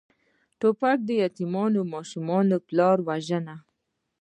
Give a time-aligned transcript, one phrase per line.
[0.59, 3.55] توپک د یتیمو ماشومانو پلار وژني.